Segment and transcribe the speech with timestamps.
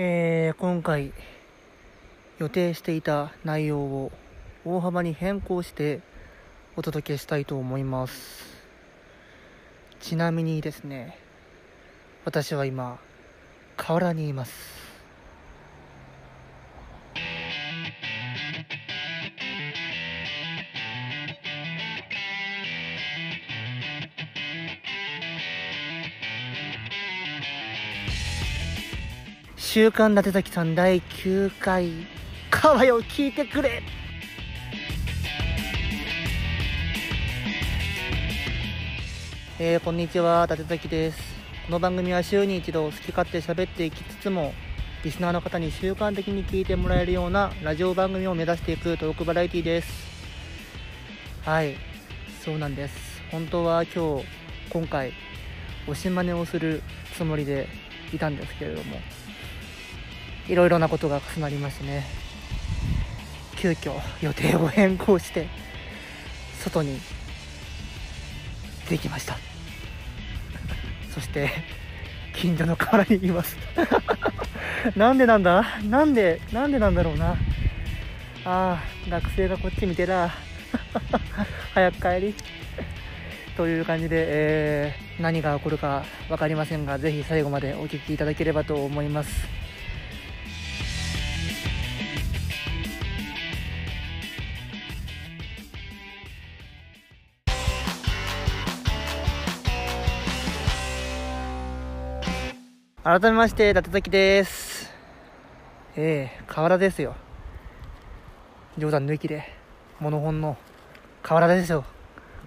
[0.00, 1.12] えー、今回
[2.38, 4.12] 予定していた内容を
[4.64, 6.02] 大幅に変更して
[6.76, 8.44] お届けしたいと思います。
[9.98, 11.18] ちなみにですね
[12.24, 13.00] 私は今
[13.76, 14.77] 河原にいます。
[29.70, 31.90] 週刊伊達崎さん第9回
[32.50, 33.82] 「川よ聞いてくれ!」
[39.60, 40.46] えー、こんにちは。
[40.46, 41.18] 伊達崎です。
[41.66, 44.54] この番組は週に一度好き勝手喋っていきつつも
[45.04, 49.92] リスナーの方に習慣的に聞いてもらえるようなラジオ番組を目指していくトークバラエティです。
[51.44, 51.76] はい。
[52.42, 53.20] そうなんです。
[53.30, 54.24] 本当は今日
[54.70, 55.12] 今回
[55.86, 56.82] おしまねをする
[57.12, 57.68] つもりで
[58.14, 58.98] いたんですけれども。
[60.48, 62.04] いろいろなことが重なりましてね。
[63.56, 65.48] 急遽予定を変更して
[66.60, 67.00] 外に
[68.88, 69.36] できました。
[71.12, 71.50] そして
[72.34, 73.56] 近所の河原にいます。
[74.96, 75.64] なんでなんだ？
[75.84, 77.30] なんでなんでなんだろうな。
[77.30, 77.36] あ
[78.44, 78.78] あ
[79.10, 80.30] 学生がこっち見てら
[81.74, 82.34] 早く帰り。
[83.56, 89.48] という感じで、えー、何が起こるか分かりませんがぜひ最後までお聴きいただければと思います。
[103.08, 104.92] 改めまして、伊達崎です。
[105.96, 107.16] ええー、河原ですよ。
[108.76, 109.44] 冗談抜きで、
[109.98, 110.58] モノホンの
[111.22, 111.86] 河原ですよ。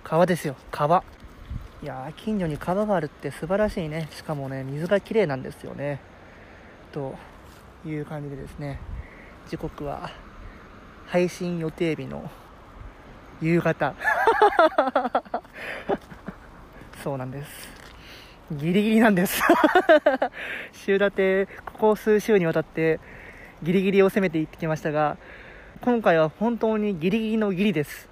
[0.03, 0.55] 川ですよ。
[0.69, 1.03] 川。
[1.81, 4.07] いや近所に川があるって素晴らしいね。
[4.11, 5.99] しかもね、水が綺麗なんですよね。
[6.91, 7.15] と
[7.83, 8.79] いう感じでですね、
[9.49, 10.11] 時刻は
[11.07, 12.29] 配信予定日の
[13.41, 13.95] 夕方。
[17.03, 17.80] そうなんです。
[18.51, 19.41] ギリギリなんです
[20.73, 22.99] 週立て、ここ数週にわたって
[23.63, 25.17] ギリギリを攻めていってきましたが、
[25.81, 28.09] 今回は本当にギリギリのギリです。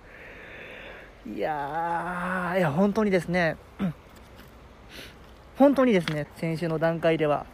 [1.27, 3.57] いやー、いや、本当にですね、
[5.57, 7.45] 本当にですね、先週の段階では、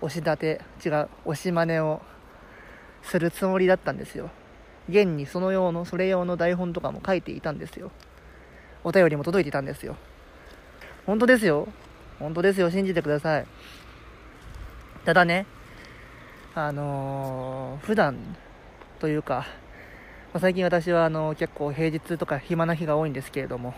[0.00, 2.00] 押し立て、違う、押し真似を
[3.02, 4.30] するつもりだったんですよ。
[4.88, 7.90] 現にその用の、それ用の台本とかも書いていたんですよ。
[8.84, 9.96] お便りも届いていたんですよ。
[11.06, 11.68] 本当ですよ。
[12.18, 13.46] 本当ですよ、信じてください。
[15.04, 15.46] ただね、
[16.54, 18.36] あのー、普段
[19.00, 19.46] というか、
[20.32, 23.74] まあ、最近私はあの結構平日とか暇な日が多いんですけれども、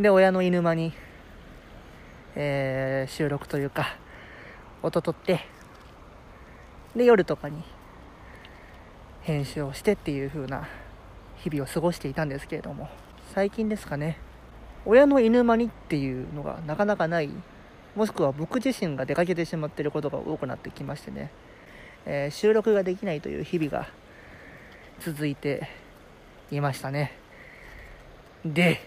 [0.00, 0.92] で、親の犬間に、
[2.34, 3.96] えー、収録というか、
[4.82, 5.40] 音取って、
[6.96, 7.62] で、夜とかに
[9.22, 10.68] 編集をしてっていう風な
[11.36, 12.88] 日々を過ごしていたんですけれども、
[13.34, 14.18] 最近ですかね、
[14.84, 17.30] 親の犬間にっていうのがなかなかない
[17.94, 21.30] もしくは僕自身が出かけてしまっていることが多くなってきましてね、
[22.06, 23.86] えー、収録ができないという日々が
[25.00, 25.68] 続いて
[26.50, 27.12] いましたね。
[28.44, 28.80] で、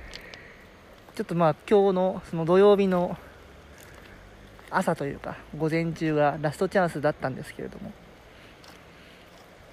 [1.14, 3.18] ちょっとまあ今日のその土曜日の
[4.70, 7.92] 朝というか午前中がラストチャンスだったんですけれども、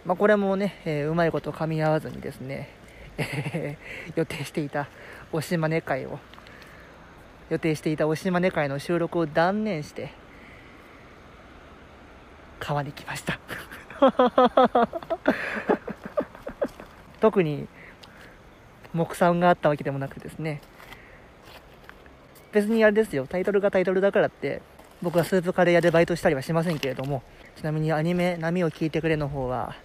[0.06, 2.70] まあ、これもね、えー、うまいこと噛み合わずにですね、
[3.18, 4.90] えー、予定していた
[5.32, 6.20] おしまね会を
[7.50, 10.12] 予定していたおしまね会の収録を断念して
[12.60, 13.40] 川に来ました。
[17.20, 17.68] 特に
[18.94, 20.62] 目算があったわけでもなくですね。
[22.52, 23.28] 別にあれですよ。
[23.28, 24.62] タイトルがタイトルだからって
[25.02, 27.24] 僕はスープカレー屋でバイトしたりはしませんけれども
[27.56, 29.76] ちなみにアニメ「波を聞いてくれ」の方は、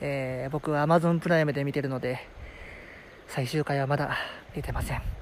[0.00, 2.26] えー、僕は Amazon プライムで見てるので
[3.28, 4.16] 最終回はまだ
[4.54, 5.19] 出てません。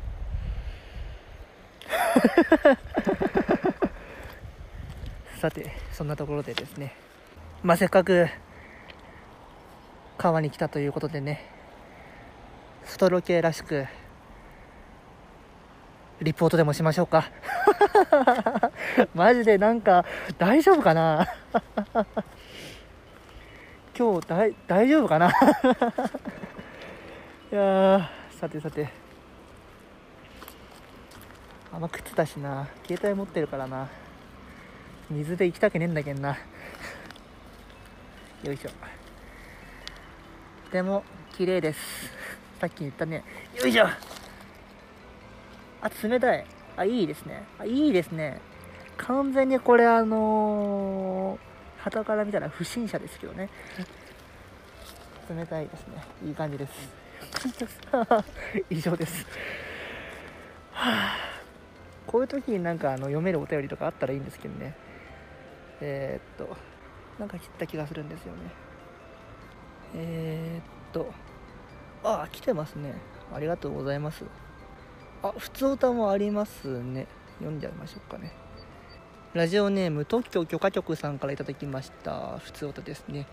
[5.41, 6.95] さて、そんなところでですね、
[7.63, 8.29] まあ、せっかく
[10.17, 11.45] 川に来たということでね、
[12.85, 13.87] ストロ系らしく、
[16.21, 17.31] リポートでもしましょうか。
[19.15, 20.05] マジでなんか、
[20.39, 21.27] 大丈夫かな？
[23.97, 25.29] 今日大、大丈夫かな？
[25.29, 25.31] い
[27.55, 28.05] やー
[28.41, 28.89] さてさて。
[31.73, 32.69] あんま靴だしな。
[32.87, 33.89] 携帯持ってるからな。
[35.11, 36.37] 水で行きたくねえんだけんな。
[38.43, 38.71] よいしょ。
[40.73, 41.05] でも
[41.37, 41.79] 綺麗です。
[42.61, 43.25] さっき言ったね。
[43.59, 43.87] よいしょ。
[43.87, 46.47] あ冷たい。
[46.77, 47.45] あいいですね。
[47.59, 48.41] あいいですね。
[48.97, 51.39] 完全にこれあの
[51.79, 53.51] 旗から見たら不審者ですけどね。
[55.29, 56.03] 冷たいですね。
[56.27, 56.73] いい感じです。
[58.71, 59.27] 以上です。
[60.73, 61.28] はあ
[62.09, 64.75] こういう時になんかあの読めるお便りとかあったらいいんですけどね。
[65.81, 66.57] えー、っと
[67.21, 68.39] なんか切った気がするんですよね。
[69.95, 71.13] えー、っと
[72.03, 72.95] ああ来てますね。
[73.33, 74.25] ありがとうございます。
[75.23, 77.07] あ普通歌もありますね。
[77.41, 78.33] 読んじゃいましょうかね。
[79.35, 82.39] ラジオネーム特許許可局さんから頂きました。
[82.39, 83.21] 普通歌ですね。
[83.21, 83.27] よ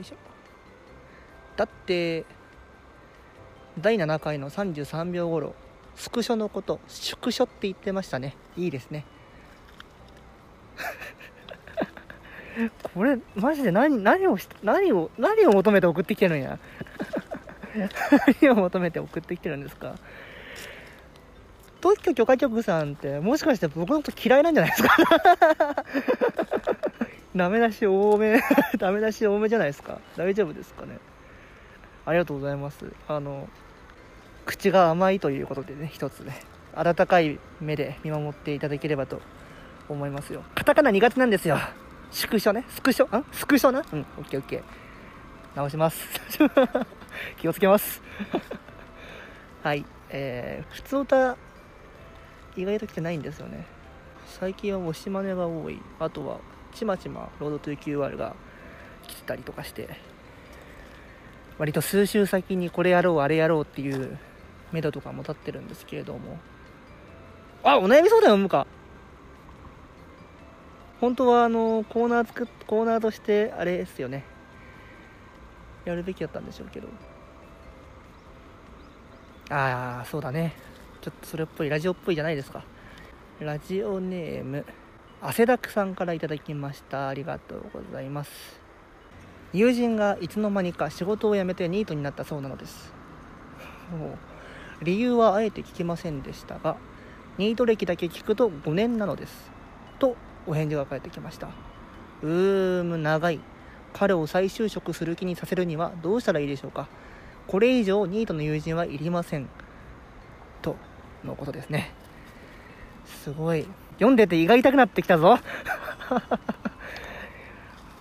[0.00, 0.16] いしょ。
[1.56, 2.24] だって
[3.78, 5.54] 第7回の33秒頃
[5.96, 8.36] スクショのこと縮小って言ってましたね。
[8.56, 9.04] いいですね。
[12.94, 16.58] これマジで何何を何を何を求めて送ってきてるんや。
[18.40, 19.94] 何を求めて送ってきてるんですか。
[21.80, 24.96] 特許許可局さんってもしかして僕のこと嫌いなんじゃないですか。
[27.34, 28.42] ダメ出し多め
[28.78, 29.98] ダメ出し多めじゃないですか。
[30.16, 30.98] 大丈夫ですかね。
[32.04, 32.92] ありがとうございます。
[33.08, 33.48] あの
[34.46, 36.40] 口が甘いということでね一つね
[36.74, 39.20] 温かい目で見守っていただければと
[39.88, 40.42] 思いますよ。
[40.54, 41.58] カタカナ苦手なんですよ。
[42.10, 42.64] 縮小ね？
[42.68, 43.18] スクショ？
[43.18, 43.84] んスクショな？
[43.92, 44.62] うんオッケーオッケー。
[45.54, 46.06] 直します。
[47.38, 48.02] 気をつけます。
[49.62, 49.84] はい。
[50.08, 51.36] えー、普通歌
[52.56, 53.66] 意外と来てないんですよね。
[54.26, 55.80] 最近はもう島根が多い。
[56.00, 56.38] あとは
[56.74, 58.34] ちまちまロードトゥ QR が
[59.06, 59.88] 来てたりとかして。
[61.58, 64.18] 割と数週先にこれやろうあれやろうっていう
[64.72, 66.38] 目処とかも立ってるんですけれども。
[67.62, 68.66] あお悩み相談読むか。
[71.00, 74.24] 本当はあのコーナー作っコーナーとしてあれですよね。
[75.84, 76.88] やるべきだったんでしょうけど。
[79.50, 80.54] ああそうだね。
[81.00, 82.64] ちょっとそれっぽいラジオっぽいじゃないですか。
[83.40, 84.64] ラジオネーム
[85.20, 87.08] 汗だくさんから頂きました。
[87.08, 88.60] ありがとうございます。
[89.52, 92.92] 友人がいつの間にか仕事を辞めてニートになったそうなのです。
[94.80, 96.76] 理由はあえて聞きませんでしたが
[97.38, 99.50] ニート歴だけ聞くと5年なのです
[99.98, 100.16] と
[100.46, 101.48] お返事が返ってきました。
[102.22, 103.40] うーむ長い。
[103.92, 106.88] 彼を再就職する気にさせるにはどうしたらいいでしょうか。
[107.46, 109.48] これ以上ニートの友人はいりません。
[110.62, 110.76] と
[111.24, 111.92] のことですね。
[113.04, 113.66] すごい。
[113.94, 115.38] 読んでて胃が痛くなってきたぞ。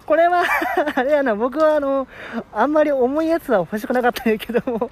[0.05, 0.43] これは
[0.95, 1.35] あれやな。
[1.35, 2.07] 僕はあの
[2.51, 4.89] あんまり重いやつは欲しくなかったんやけども。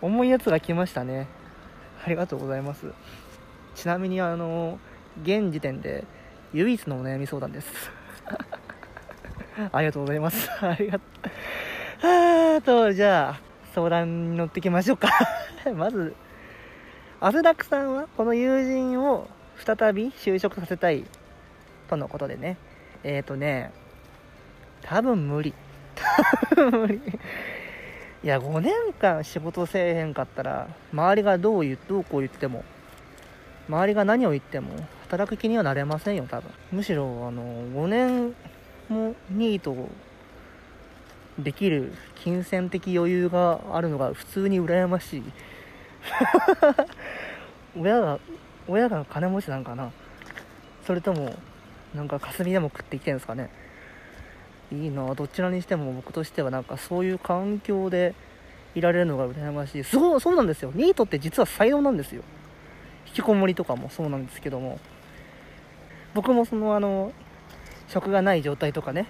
[0.00, 1.26] 重いやつが来ましたね。
[2.04, 2.86] ありがとうございます。
[3.74, 4.78] ちなみにあの
[5.22, 6.04] 現時点で
[6.52, 7.90] 唯一のお悩み相談です。
[9.72, 10.48] ありがとうございます。
[10.64, 12.06] ありがとう。
[12.06, 13.40] あとじゃあ
[13.74, 15.10] 相談に乗ってきましょうか。
[15.76, 16.14] まず
[17.20, 21.04] アスダックさんはこの友人を再び就職させたい
[21.88, 22.56] とのことでね。
[23.02, 23.72] えっ、ー、とね
[24.82, 25.52] 多分無理。
[25.96, 27.00] 多分無理。
[28.24, 32.64] いや5年間仕事せえへんかったら周りがどう言どうこう言っても
[33.68, 34.70] 周りが何を言っても
[35.02, 36.50] 働く気にはなれませんよ多分。
[36.72, 38.34] むしろあの5年
[38.88, 39.88] もニート
[41.38, 45.22] できる金銭的余裕があるのが普通に羨ましい。
[47.78, 48.18] 親が
[48.66, 49.92] 親が金持ちなんかな。
[50.84, 51.36] それとも
[51.94, 53.50] なんか霞でも食ってきてるんですかね。
[54.70, 58.14] いいなどちらにしても僕としてはなんかそういう環境で
[58.74, 59.84] いられるのが羨ましい。
[59.84, 60.72] すごいそうなんですよ。
[60.74, 62.22] ニートって実は才能なんですよ。
[63.06, 64.78] 引きこもりとかもそうなんですけども。
[66.14, 67.12] 僕もそのあの
[67.88, 69.06] 職がない状態とかね。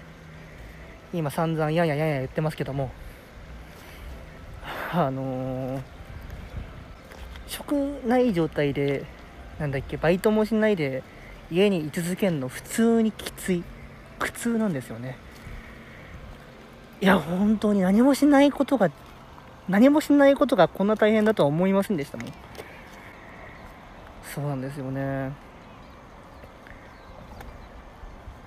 [1.13, 2.91] 今散々やんややんや言ってますけども。
[4.91, 5.81] あのー、
[7.47, 7.73] 職
[8.07, 9.05] ない状態で
[9.59, 11.03] なんだっけバイトもしないで
[11.51, 13.63] 家に居続けるの普通にきつい。
[14.19, 15.17] 苦痛なんですよね。
[17.01, 18.91] いや本当に何もしないことが
[19.69, 22.33] 何もしないことがこんな大変だとは思いませんでしたもん。
[24.23, 25.31] そうなんですよね。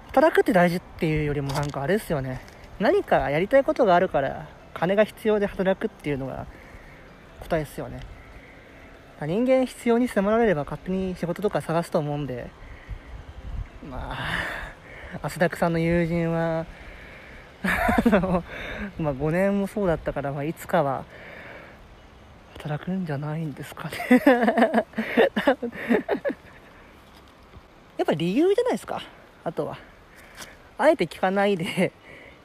[0.08, 2.42] 働くって大事っていうよりもなんかあれですよね。
[2.78, 6.46] 何かやりたいことがあるから金が必要で働くっていうのが
[7.40, 8.00] 答えですよね。
[9.20, 12.50] 人間必要に迫られれば勝手に仕事とか探すと思うんで。
[13.88, 14.16] まあ
[15.22, 16.66] 汗だくさんの友人は
[18.98, 21.04] まあ5年もそうだったから、まあ、いつかは
[22.58, 24.20] 働くんじゃないんですかね。
[27.98, 29.02] やっぱ理由じゃないですか
[29.44, 29.78] あとは。
[30.78, 31.92] あえて聞かないで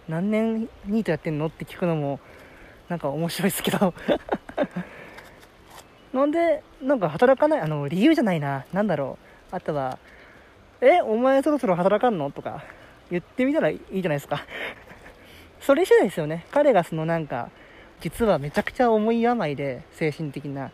[0.08, 2.20] 何年ニートやってんのって聞くのも
[2.90, 3.94] なんか面白いですけど。
[6.14, 8.66] なんでなんか働かないあの理由じゃないな。
[8.74, 9.18] 何だろ
[9.52, 9.56] う。
[9.56, 9.98] あとは
[10.82, 12.32] えお前そろそろ働かんの？
[12.32, 12.64] とか
[13.10, 14.46] 言ってみたらいいじゃないですか。
[15.68, 16.46] それ次第ですよね。
[16.52, 17.50] 彼がそのなんか
[18.00, 20.72] 実はめちゃくちゃ重い病で精神的な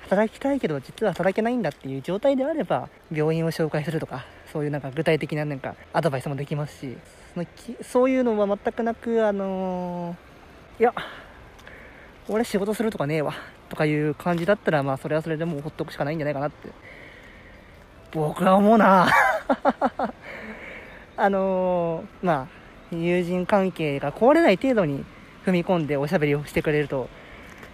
[0.00, 6.98] 働きたいけど実は働けないんだっていう状態であれば病院を紹介するとかそういうなんか具体的ななんかアドバイスもできますし
[7.32, 7.46] その
[7.80, 10.92] そういうのは全くなくあのー、いや
[12.28, 13.34] 俺仕事するとかねえわ
[13.68, 16.70] とかいう感じだったらまあそれはそれでもうほっとくしかないんじゃないかなって。
[18.10, 19.08] 僕は思うな
[21.16, 25.04] あのー、まあ友人関係が壊れない程度に
[25.44, 27.08] 踏み込んでおしゃべりをしてくれると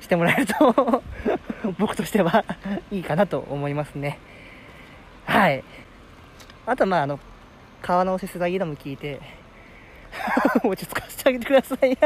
[0.00, 1.02] してもらえると
[1.78, 2.44] 僕としては
[2.90, 4.18] いいかなと思いますね。
[5.24, 5.62] はい。
[6.66, 7.20] あとまああの
[7.82, 9.20] 川のせせらぎでも聞いて
[10.64, 11.96] 落ち着かせてあげてください。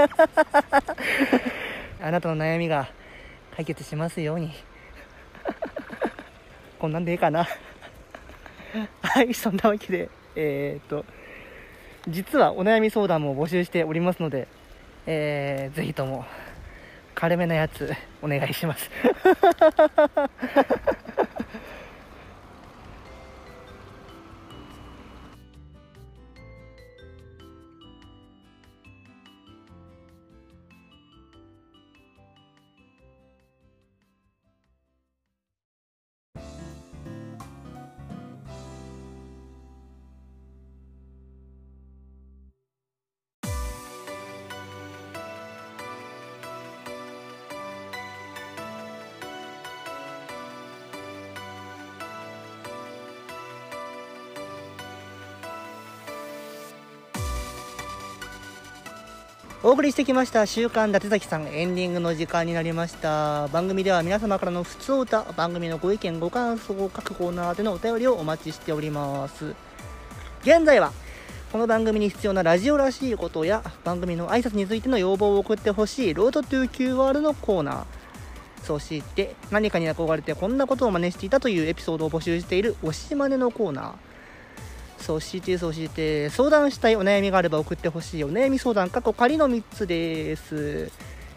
[2.02, 2.88] あなたの悩みが
[3.56, 4.52] 解決しますように。
[6.78, 7.46] こんなんでいいかな。
[9.02, 11.04] はいそんなわけでえー、っと
[12.08, 14.46] 実はお悩み相談も募集しておりますので、
[15.06, 16.24] えー、ぜひとも
[17.14, 18.90] 軽めなやつお願いします。
[59.64, 63.48] お送りしてきました週刊伊達崎さんエンディングの時間になりました。
[63.48, 69.54] 番組では皆様からの普通歌番組のご意見ご感想を各コーナーでのお便りをお待ちしております。
[70.42, 70.92] 現在は
[71.50, 77.84] この番組に必要なラジオらしいことや番組の挨拶についての要望を送ってほしいロードトゥー QR のコーナー。
[78.64, 83.92] そして何かに憧れてこんなことを真似していたというエピソードを募集しているおしまねのコーナー。
[84.98, 90.90] そしてそして相談したいお悩みがあれば送ってほしいお悩み相談過去仮の3つです。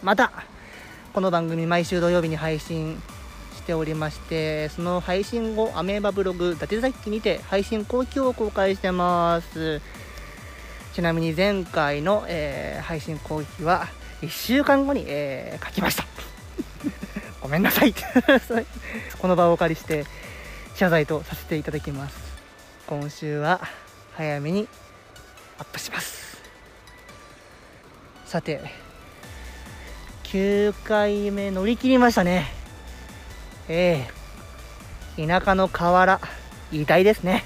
[0.03, 0.33] また
[1.13, 3.01] この番組毎週土曜日に配信
[3.65, 9.81] しておりましてその配信後アメーバブログ伊達崎にて配信後期を公開してます。
[10.93, 13.89] ちなみに前回の、えー、配信後期は
[14.21, 16.05] 1週間後に、えー、書きました。
[17.41, 17.95] ごめんなさい。
[19.19, 20.05] この場をお借りして
[20.75, 22.17] 謝罪とさせていただきます。
[22.87, 23.63] 今週は
[24.13, 24.69] 早めに
[25.59, 26.43] アップします。
[28.27, 28.61] さて
[30.25, 32.64] 9回目乗り切りましたね。
[33.69, 34.07] え
[35.17, 35.27] え。
[35.27, 36.21] 田舎の河原
[36.73, 37.45] 痛いですね。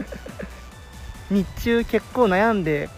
[1.30, 2.90] 日中結構悩んで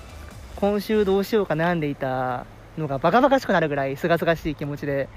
[0.56, 5.08] 今週どうしようか悩んでいたのがバカバカしくなるぐらいすがすがしい気持ちで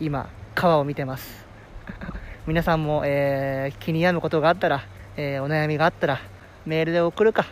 [0.00, 1.46] 今川を見てます。
[2.48, 4.82] 皆さんも、えー、気に病むことがあったら、
[5.16, 6.20] えー、お悩みがあったら
[6.66, 7.46] メールで送るか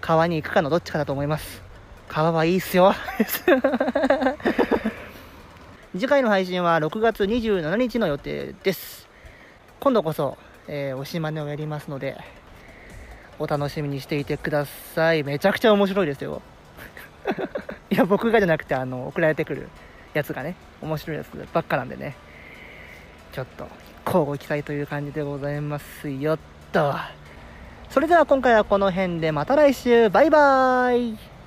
[0.00, 1.62] 川に行くかのどっちかだと思います。
[2.08, 2.94] 川はいいっすよ。
[5.98, 9.08] 次回の配信は6月27日の予定です。
[9.80, 10.38] 今度こそ、
[10.68, 12.16] えー、おしまねをやりますので、
[13.40, 15.24] お楽しみにしていてください。
[15.24, 16.40] めちゃくちゃ面白いですよ。
[17.90, 19.68] いや、僕がじゃなくて、あの、送られてくる
[20.14, 22.14] やつがね、面白いやつばっかなんでね、
[23.32, 23.66] ちょっと、
[24.06, 26.38] 交互期待という感じでございますよっ、
[26.70, 26.94] と。
[27.90, 31.37] それでは今回はこの辺でまた来週バイバーイ